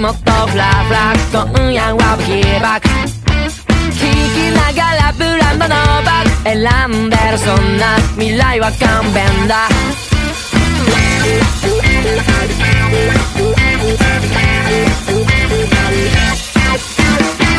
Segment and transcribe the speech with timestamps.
[0.00, 2.88] もっとフラフラ今夜はビーバック。
[3.92, 4.00] 聞
[4.32, 6.56] きながらブランドのバッグ選
[7.06, 9.68] んでるそんな未来は勘弁だ。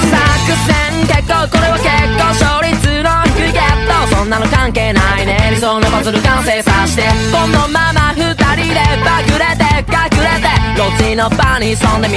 [0.10, 0.18] 作
[0.66, 4.16] 戦結構これは結構勝率の低いゲット。
[4.16, 5.52] そんなの関係ないね。
[5.52, 7.04] 理想のパズル完成させて。
[7.32, 7.68] この
[11.16, 12.08] ロッチの場に潜んで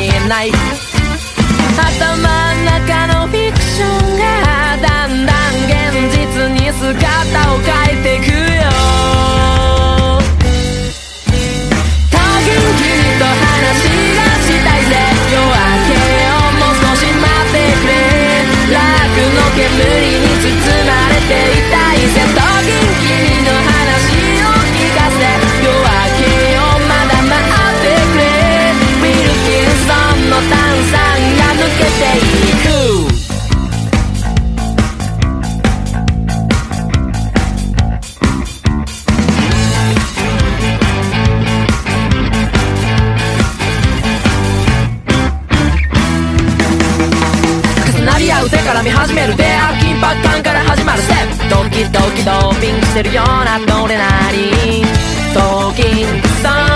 [48.44, 51.48] う手から見始める出会う緊迫感から始まるステップ。
[51.48, 54.84] ドキドキドーピングしてるようなトレナリン
[55.32, 56.73] トーキングその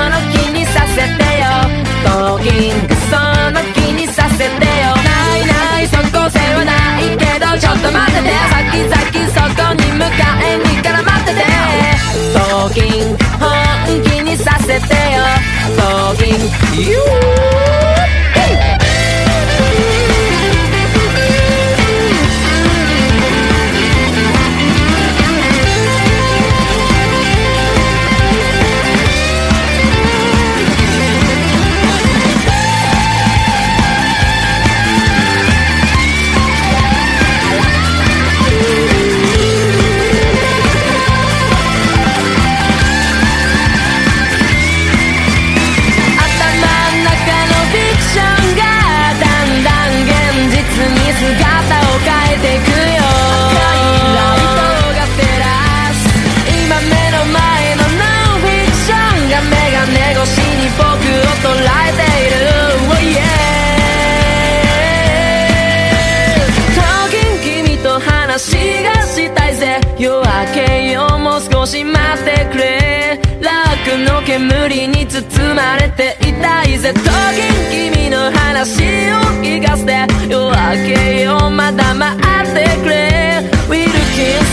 [70.93, 73.21] よもう少し待ってくれ。
[73.41, 76.93] 楽の煙に包まれていたいぜ。
[76.93, 80.07] 時に君の話を聞かせて。
[80.29, 80.53] 夜明
[80.95, 83.43] けよまだ待ってくれ。
[83.69, 83.99] ウィルキン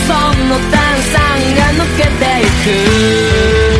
[0.06, 0.12] ソ
[0.44, 1.14] ンの炭酸
[1.56, 2.44] が抜けてい
[3.72, 3.75] く？